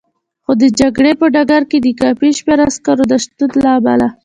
[0.43, 4.07] خو د جګړې په ډګر کې د کافي شمېر عسکرو نه شتون له امله.